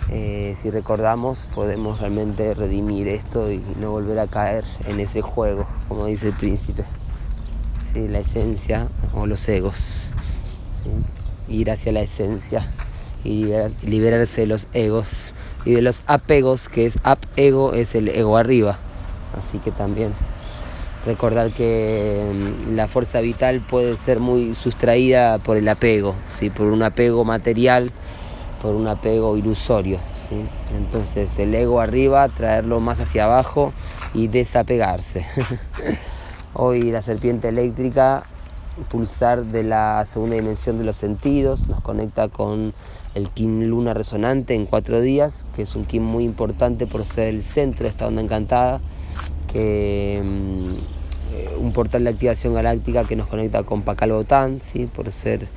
eh, 0.10 0.56
si 0.62 0.70
recordamos, 0.70 1.48
podemos 1.56 2.00
realmente 2.00 2.53
redimir 2.53 3.08
esto 3.08 3.51
y 3.51 3.63
no 3.80 3.91
volver 3.91 4.20
a 4.20 4.27
caer 4.27 4.63
en 4.86 5.00
ese 5.00 5.22
juego, 5.22 5.65
como 5.88 6.06
dice 6.06 6.27
el 6.27 6.34
príncipe. 6.34 6.84
la 7.94 8.20
esencia 8.20 8.89
o 9.13 9.25
los 9.25 9.48
egos. 9.50 10.13
Ir 11.48 11.72
hacia 11.72 11.91
la 11.91 12.01
esencia 12.01 12.65
y 13.24 13.51
liberarse 13.84 14.41
de 14.41 14.48
los 14.48 14.68
egos 14.74 15.34
y 15.65 15.74
de 15.74 15.82
los 15.82 16.03
apegos, 16.08 16.70
que 16.70 16.86
es 16.86 16.98
apego 17.03 17.74
es 17.74 17.96
el 17.96 18.08
ego 18.10 18.38
arriba. 18.38 18.80
Así 19.38 19.59
que 19.59 19.71
también 19.71 20.13
recordar 21.05 21.51
que 21.51 22.21
mm, 22.33 22.75
la 22.75 22.88
fuerza 22.88 23.21
vital 23.21 23.61
puede 23.61 23.97
ser 23.97 24.19
muy 24.19 24.53
sustraída 24.53 25.39
por 25.39 25.57
el 25.57 25.67
apego, 25.67 26.15
¿sí? 26.29 26.50
por 26.50 26.67
un 26.67 26.83
apego 26.83 27.25
material, 27.25 27.91
por 28.61 28.75
un 28.75 28.88
apego 28.88 29.38
ilusorio. 29.38 30.00
¿sí? 30.29 30.45
Entonces 30.75 31.38
el 31.39 31.53
ego 31.55 31.79
arriba, 31.79 32.27
traerlo 32.29 32.79
más 32.79 33.00
hacia 33.00 33.25
abajo 33.25 33.73
y 34.13 34.27
desapegarse. 34.27 35.25
Hoy 36.53 36.91
la 36.91 37.01
serpiente 37.01 37.47
eléctrica, 37.47 38.25
pulsar 38.89 39.45
de 39.45 39.63
la 39.63 40.03
segunda 40.05 40.35
dimensión 40.35 40.77
de 40.77 40.83
los 40.83 40.97
sentidos, 40.97 41.67
nos 41.67 41.81
conecta 41.81 42.27
con 42.27 42.73
el 43.15 43.29
Kim 43.29 43.63
Luna 43.63 43.93
Resonante 43.93 44.53
en 44.53 44.65
cuatro 44.65 45.01
días, 45.01 45.45
que 45.55 45.63
es 45.63 45.75
un 45.75 45.85
Kim 45.85 46.03
muy 46.03 46.23
importante 46.23 46.88
por 46.88 47.03
ser 47.05 47.29
el 47.29 47.43
centro 47.43 47.83
de 47.83 47.89
esta 47.89 48.07
onda 48.07 48.21
encantada, 48.21 48.81
que 49.51 50.22
mm, 50.24 51.01
eh, 51.34 51.55
un 51.58 51.74
portal 51.74 52.03
de 52.03 52.10
activación 52.10 52.53
galáctica 52.53 53.03
que 53.05 53.15
nos 53.15 53.27
conecta 53.27 53.63
con 53.63 53.84
Pacal 53.84 54.12
Botán, 54.12 54.60
¿sí? 54.62 54.86
por 54.86 55.12
ser 55.12 55.48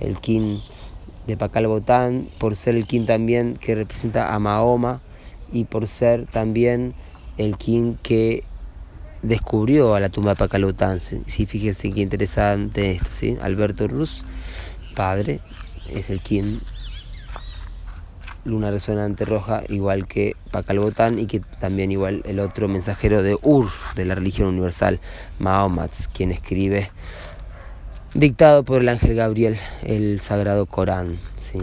el 0.00 0.18
Kim 0.18 0.58
de 1.26 1.36
Pacal 1.36 1.66
Botán, 1.66 2.28
por 2.38 2.56
ser 2.56 2.74
el 2.74 2.86
Kim 2.86 3.06
también 3.06 3.54
que 3.54 3.74
representa 3.74 4.34
a 4.34 4.38
Mahoma 4.38 5.00
y 5.52 5.64
por 5.64 5.86
ser 5.86 6.26
también 6.26 6.94
el 7.38 7.56
Kim 7.56 7.96
que 8.02 8.44
descubrió 9.22 9.94
a 9.94 10.00
la 10.00 10.08
tumba 10.08 10.30
de 10.30 10.36
Pacal 10.36 10.64
Botán. 10.64 10.98
Sí, 11.00 11.46
fíjense 11.46 11.90
qué 11.92 12.00
interesante 12.00 12.92
esto, 12.92 13.08
¿sí? 13.10 13.38
Alberto 13.40 13.88
Ruz, 13.88 14.24
padre, 14.94 15.40
es 15.88 16.10
el 16.10 16.20
Kim 16.20 16.60
luna 18.44 18.70
resonante 18.70 19.24
roja, 19.24 19.62
igual 19.68 20.06
que 20.06 20.34
Pacalbotán 20.50 21.18
y 21.18 21.26
que 21.26 21.40
también 21.40 21.92
igual 21.92 22.22
el 22.26 22.40
otro 22.40 22.68
mensajero 22.68 23.22
de 23.22 23.38
Ur, 23.40 23.68
de 23.94 24.04
la 24.04 24.14
religión 24.14 24.48
universal, 24.48 25.00
Mahomet, 25.38 25.92
quien 26.12 26.32
escribe, 26.32 26.90
dictado 28.14 28.64
por 28.64 28.82
el 28.82 28.88
ángel 28.88 29.14
Gabriel, 29.14 29.56
el 29.84 30.20
sagrado 30.20 30.66
Corán. 30.66 31.16
¿sí? 31.38 31.58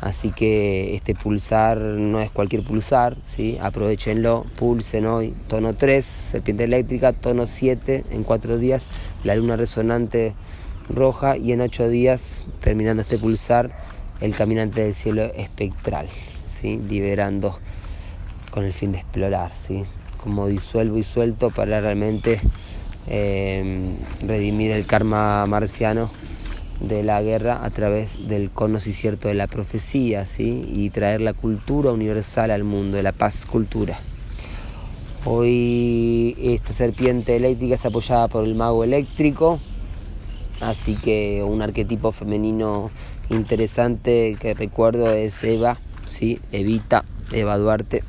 Así 0.00 0.30
que 0.30 0.94
este 0.94 1.14
pulsar 1.14 1.78
no 1.78 2.20
es 2.20 2.30
cualquier 2.30 2.62
pulsar, 2.62 3.16
¿sí? 3.26 3.58
aprovechenlo, 3.60 4.44
pulsen 4.56 5.06
hoy, 5.06 5.34
tono 5.48 5.74
3, 5.74 6.04
serpiente 6.04 6.64
eléctrica, 6.64 7.12
tono 7.12 7.46
7 7.46 8.04
en 8.10 8.22
4 8.22 8.58
días, 8.58 8.86
la 9.22 9.34
luna 9.34 9.56
resonante 9.56 10.34
roja 10.88 11.36
y 11.36 11.52
en 11.52 11.62
8 11.62 11.88
días, 11.88 12.46
terminando 12.60 13.00
este 13.00 13.18
pulsar, 13.18 13.93
el 14.24 14.34
caminante 14.34 14.82
del 14.82 14.94
cielo 14.94 15.24
espectral, 15.34 16.08
¿sí? 16.46 16.80
liberando 16.88 17.58
con 18.50 18.64
el 18.64 18.72
fin 18.72 18.92
de 18.92 18.98
explorar, 18.98 19.52
¿sí? 19.54 19.82
como 20.22 20.48
disuelvo 20.48 20.96
y 20.96 21.02
suelto 21.02 21.50
para 21.50 21.82
realmente 21.82 22.40
em, 23.06 23.96
redimir 24.26 24.70
el 24.72 24.86
karma 24.86 25.44
marciano 25.44 26.08
de 26.80 27.02
la 27.02 27.20
guerra 27.20 27.64
a 27.64 27.68
través 27.68 28.26
del 28.26 28.50
conocimiento 28.50 29.28
de 29.28 29.34
la 29.34 29.46
profecía 29.46 30.24
¿sí? 30.24 30.64
y 30.72 30.88
traer 30.88 31.20
la 31.20 31.34
cultura 31.34 31.92
universal 31.92 32.50
al 32.50 32.64
mundo, 32.64 32.96
de 32.96 33.02
la 33.02 33.12
paz 33.12 33.44
cultura. 33.44 33.98
Hoy 35.26 36.34
esta 36.40 36.72
serpiente 36.72 37.36
eléctrica 37.36 37.74
es 37.74 37.84
apoyada 37.84 38.28
por 38.28 38.44
el 38.44 38.54
mago 38.54 38.84
eléctrico, 38.84 39.58
así 40.62 40.94
que 40.94 41.42
un 41.46 41.60
arquetipo 41.60 42.10
femenino 42.10 42.90
interesante 43.30 44.36
que 44.38 44.54
recuerdo 44.54 45.12
es 45.12 45.42
Eva, 45.44 45.78
¿sí? 46.06 46.40
Evita, 46.52 47.04
Eva 47.32 47.56
Duarte, 47.58 48.02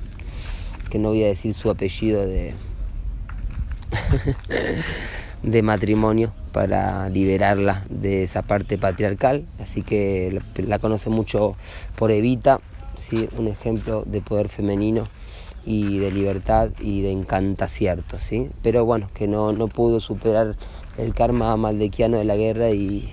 que 0.89 0.99
no 0.99 1.09
voy 1.09 1.23
a 1.23 1.27
decir 1.27 1.53
su 1.53 1.69
apellido 1.69 2.25
de, 2.25 2.53
de 5.43 5.61
matrimonio 5.61 6.33
para 6.51 7.09
liberarla 7.09 7.83
de 7.89 8.23
esa 8.23 8.41
parte 8.41 8.77
patriarcal, 8.77 9.45
así 9.59 9.81
que 9.81 10.41
la, 10.55 10.79
conoce 10.79 11.09
mucho 11.09 11.55
por 11.95 12.11
Evita, 12.11 12.59
¿sí? 12.97 13.27
un 13.37 13.47
ejemplo 13.47 14.03
de 14.05 14.21
poder 14.21 14.49
femenino 14.49 15.07
y 15.65 15.97
de 15.97 16.11
libertad 16.11 16.69
y 16.79 17.01
de 17.01 17.11
encantacierto, 17.11 18.19
¿sí? 18.19 18.49
pero 18.61 18.85
bueno, 18.85 19.09
que 19.13 19.27
no, 19.27 19.51
no 19.51 19.67
pudo 19.67 19.99
superar 19.99 20.55
el 20.97 21.13
karma 21.13 21.57
maldequiano 21.57 22.17
de 22.17 22.23
la 22.23 22.37
guerra 22.37 22.69
y 22.69 23.11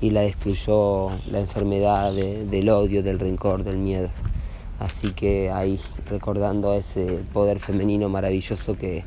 y 0.00 0.10
la 0.10 0.22
destruyó 0.22 1.10
la 1.30 1.40
enfermedad 1.40 2.12
del 2.12 2.68
odio, 2.70 3.02
del 3.02 3.18
rencor, 3.18 3.64
del 3.64 3.76
miedo. 3.76 4.10
Así 4.78 5.12
que 5.12 5.50
ahí 5.50 5.78
recordando 6.08 6.72
ese 6.72 7.20
poder 7.32 7.60
femenino 7.60 8.08
maravilloso 8.08 8.76
que, 8.76 9.04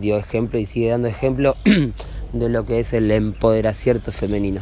dio 0.00 0.16
ejemplo 0.16 0.60
y 0.60 0.66
sigue 0.66 0.90
dando 0.90 1.08
ejemplo 1.08 1.56
de 2.32 2.48
lo 2.48 2.64
que 2.66 2.78
es 2.78 2.92
el 2.92 3.10
empoderacierto 3.10 4.12
femenino. 4.12 4.60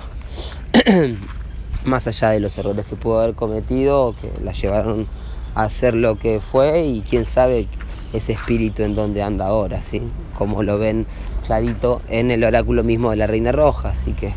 Más 1.85 2.07
allá 2.07 2.31
de 2.31 2.41
los 2.41 2.57
errores 2.57 2.87
que 2.87 2.97
pudo 2.97 3.21
haber 3.21 3.35
cometido, 3.35 4.15
que 4.19 4.33
la 4.43 4.53
llevaron 4.53 5.07
a 5.55 5.65
hacer 5.65 5.95
lo 5.95 6.19
que 6.19 6.41
fue 6.41 6.87
y 6.87 7.03
quién 7.03 7.27
sabe 7.27 7.67
ese 8.15 8.33
espíritu 8.33 8.83
en 8.83 8.95
donde 8.95 9.23
anda 9.23 9.49
ahora, 9.49 9.83
¿sí? 9.83 10.01
como 10.39 10.63
lo 10.63 10.79
ven 10.79 11.07
clarito 11.45 12.01
en 12.09 12.31
el 12.31 12.45
oráculo 12.45 12.83
mismo 12.83 13.11
de 13.11 13.17
la 13.17 13.27
Reina 13.27 13.53
Roja. 13.53 13.91
Así 13.91 14.15
que 14.15 14.33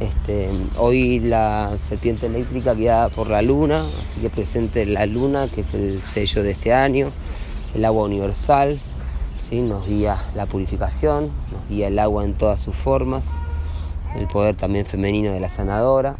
este, 0.00 0.50
hoy 0.76 1.18
la 1.20 1.76
serpiente 1.76 2.26
eléctrica 2.26 2.76
queda 2.76 3.08
por 3.08 3.28
la 3.28 3.42
luna, 3.42 3.86
así 4.02 4.20
que 4.20 4.30
presente 4.30 4.86
la 4.86 5.06
luna, 5.06 5.48
que 5.48 5.62
es 5.62 5.74
el 5.74 6.00
sello 6.02 6.42
de 6.42 6.52
este 6.52 6.72
año, 6.72 7.10
el 7.74 7.84
agua 7.84 8.04
universal, 8.04 8.78
¿sí? 9.48 9.60
nos 9.60 9.88
guía 9.88 10.16
la 10.34 10.46
purificación, 10.46 11.30
nos 11.52 11.68
guía 11.68 11.88
el 11.88 11.98
agua 11.98 12.24
en 12.24 12.34
todas 12.34 12.60
sus 12.60 12.76
formas, 12.76 13.42
el 14.16 14.26
poder 14.28 14.56
también 14.56 14.86
femenino 14.86 15.32
de 15.32 15.40
la 15.40 15.50
sanadora, 15.50 16.16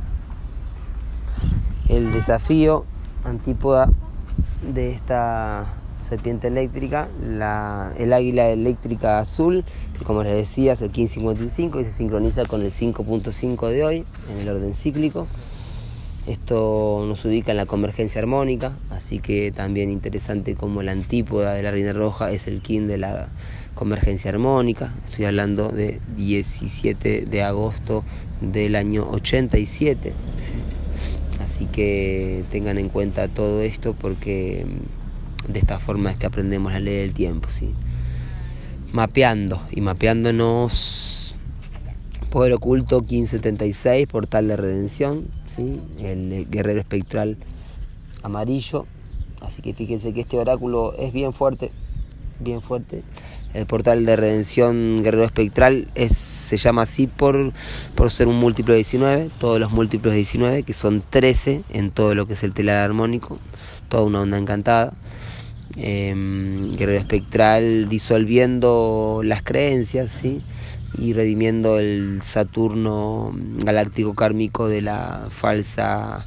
el 1.88 2.12
desafío 2.12 2.84
antípoda 3.24 3.88
de 4.62 4.92
esta 4.92 5.77
serpiente 6.08 6.48
eléctrica, 6.48 7.08
el 7.98 8.12
águila 8.12 8.48
eléctrica 8.48 9.18
azul, 9.18 9.64
que 9.98 10.04
como 10.04 10.22
les 10.22 10.34
decía 10.34 10.72
es 10.72 10.82
el 10.82 10.88
1555 10.88 11.80
y 11.80 11.84
se 11.84 11.92
sincroniza 11.92 12.44
con 12.46 12.62
el 12.62 12.72
5.5 12.72 13.68
de 13.68 13.84
hoy 13.84 14.04
en 14.32 14.38
el 14.40 14.48
orden 14.48 14.74
cíclico. 14.74 15.26
Esto 16.26 17.04
nos 17.08 17.24
ubica 17.24 17.52
en 17.52 17.56
la 17.56 17.64
convergencia 17.64 18.20
armónica, 18.20 18.76
así 18.90 19.18
que 19.18 19.50
también 19.50 19.90
interesante 19.90 20.54
como 20.54 20.82
la 20.82 20.92
antípoda 20.92 21.54
de 21.54 21.62
la 21.62 21.70
reina 21.70 21.94
roja 21.94 22.30
es 22.30 22.46
el 22.46 22.60
kin 22.60 22.86
de 22.86 22.98
la 22.98 23.28
convergencia 23.74 24.30
armónica. 24.30 24.94
Estoy 25.06 25.24
hablando 25.24 25.70
de 25.70 26.00
17 26.16 27.24
de 27.24 27.42
agosto 27.42 28.04
del 28.42 28.76
año 28.76 29.08
87. 29.08 30.12
Así 31.42 31.64
que 31.64 32.44
tengan 32.50 32.76
en 32.76 32.90
cuenta 32.90 33.28
todo 33.28 33.62
esto 33.62 33.94
porque 33.94 34.66
de 35.46 35.58
esta 35.58 35.78
forma 35.78 36.10
es 36.10 36.16
que 36.16 36.26
aprendemos 36.26 36.72
a 36.72 36.80
leer 36.80 37.04
el 37.04 37.14
tiempo, 37.14 37.48
¿sí? 37.48 37.74
Mapeando 38.92 39.62
y 39.70 39.80
mapeándonos 39.80 41.36
Poder 42.30 42.54
Oculto 42.54 43.00
1576, 43.00 44.06
Portal 44.06 44.48
de 44.48 44.56
Redención, 44.56 45.28
¿sí? 45.54 45.80
El 45.98 46.48
guerrero 46.50 46.80
espectral 46.80 47.36
amarillo. 48.22 48.86
Así 49.40 49.62
que 49.62 49.72
fíjense 49.72 50.12
que 50.12 50.20
este 50.22 50.38
oráculo 50.38 50.94
es 50.94 51.12
bien 51.12 51.32
fuerte, 51.32 51.70
bien 52.40 52.60
fuerte. 52.60 53.02
El 53.54 53.66
portal 53.66 54.04
de 54.04 54.16
redención 54.16 55.02
guerrero 55.02 55.24
espectral 55.24 55.88
es, 55.94 56.16
se 56.16 56.56
llama 56.58 56.82
así 56.82 57.06
por, 57.06 57.52
por 57.94 58.10
ser 58.10 58.28
un 58.28 58.36
múltiplo 58.36 58.74
de 58.74 58.78
19, 58.78 59.30
todos 59.38 59.58
los 59.58 59.72
múltiplos 59.72 60.12
de 60.12 60.18
19, 60.18 60.62
que 60.64 60.74
son 60.74 61.02
13 61.08 61.62
en 61.70 61.90
todo 61.90 62.14
lo 62.14 62.26
que 62.26 62.34
es 62.34 62.42
el 62.42 62.52
telar 62.52 62.76
armónico, 62.76 63.38
toda 63.88 64.04
una 64.04 64.20
onda 64.20 64.38
encantada 64.38 64.92
Em, 65.80 66.72
guerrero 66.72 66.98
espectral 66.98 67.88
disolviendo 67.88 69.20
las 69.22 69.42
creencias, 69.42 70.10
¿sí? 70.10 70.40
y 70.98 71.12
redimiendo 71.12 71.78
el 71.78 72.20
Saturno 72.22 73.30
galáctico 73.58 74.14
kármico 74.14 74.68
de 74.68 74.82
la 74.82 75.28
falsa 75.30 76.26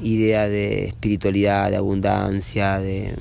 idea 0.00 0.46
de 0.48 0.86
espiritualidad, 0.88 1.70
de 1.70 1.76
abundancia, 1.76 2.80
de, 2.80 3.14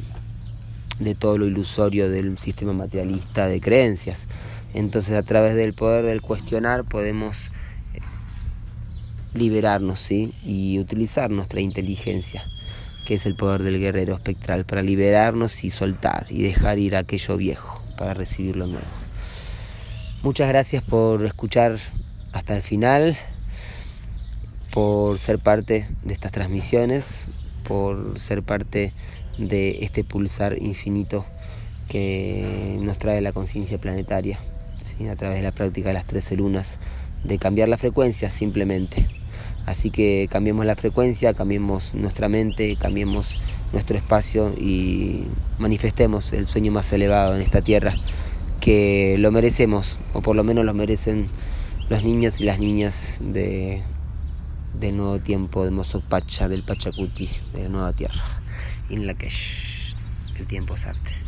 de 1.03 1.15
todo 1.15 1.37
lo 1.37 1.47
ilusorio 1.47 2.09
del 2.09 2.37
sistema 2.37 2.73
materialista 2.73 3.47
de 3.47 3.59
creencias. 3.59 4.27
Entonces 4.73 5.15
a 5.15 5.23
través 5.23 5.55
del 5.55 5.73
poder 5.73 6.05
del 6.05 6.21
cuestionar 6.21 6.85
podemos 6.85 7.35
eh, 7.93 7.99
liberarnos 9.33 9.99
¿sí? 9.99 10.33
y 10.45 10.79
utilizar 10.79 11.29
nuestra 11.29 11.59
inteligencia, 11.59 12.43
que 13.05 13.15
es 13.15 13.25
el 13.25 13.35
poder 13.35 13.63
del 13.63 13.79
guerrero 13.79 14.15
espectral, 14.15 14.65
para 14.65 14.81
liberarnos 14.81 15.63
y 15.63 15.71
soltar 15.71 16.27
y 16.29 16.43
dejar 16.43 16.79
ir 16.79 16.95
aquello 16.95 17.35
viejo 17.35 17.81
para 17.97 18.13
recibir 18.13 18.55
lo 18.55 18.67
nuevo. 18.67 18.87
Muchas 20.23 20.47
gracias 20.47 20.83
por 20.83 21.25
escuchar 21.25 21.79
hasta 22.31 22.55
el 22.55 22.61
final, 22.61 23.17
por 24.71 25.17
ser 25.17 25.39
parte 25.39 25.87
de 26.03 26.13
estas 26.13 26.31
transmisiones, 26.31 27.25
por 27.67 28.17
ser 28.17 28.43
parte 28.43 28.93
de 29.37 29.83
este 29.83 30.03
pulsar 30.03 30.57
infinito 30.61 31.25
que 31.87 32.77
nos 32.81 32.97
trae 32.97 33.21
la 33.21 33.33
conciencia 33.33 33.77
planetaria, 33.77 34.39
a 35.09 35.15
través 35.15 35.37
de 35.37 35.43
la 35.43 35.51
práctica 35.51 35.89
de 35.89 35.93
las 35.95 36.05
13 36.05 36.37
lunas, 36.37 36.79
de 37.23 37.37
cambiar 37.37 37.69
la 37.69 37.77
frecuencia 37.77 38.29
simplemente. 38.31 39.05
Así 39.65 39.89
que 39.91 40.27
cambiemos 40.29 40.65
la 40.65 40.75
frecuencia, 40.75 41.33
cambiemos 41.33 41.93
nuestra 41.93 42.29
mente, 42.29 42.75
cambiemos 42.77 43.37
nuestro 43.73 43.97
espacio 43.97 44.53
y 44.57 45.25
manifestemos 45.59 46.33
el 46.33 46.47
sueño 46.47 46.71
más 46.71 46.91
elevado 46.93 47.35
en 47.35 47.41
esta 47.41 47.61
tierra 47.61 47.95
que 48.59 49.15
lo 49.17 49.31
merecemos, 49.31 49.99
o 50.13 50.21
por 50.21 50.35
lo 50.35 50.43
menos 50.43 50.65
lo 50.65 50.73
merecen 50.73 51.27
los 51.89 52.03
niños 52.03 52.39
y 52.39 52.45
las 52.45 52.59
niñas 52.59 53.19
de, 53.21 53.81
del 54.79 54.97
nuevo 54.97 55.19
tiempo 55.19 55.65
de 55.65 55.71
Mozopacha, 55.71 56.47
del 56.47 56.63
Pachacuti, 56.63 57.27
de 57.53 57.63
la 57.63 57.69
nueva 57.69 57.93
tierra, 57.93 58.40
en 58.89 59.07
la 59.07 59.13
que 59.13 59.31
el 60.39 60.47
tiempo 60.47 60.75
es 60.75 60.85
arte. 60.85 61.20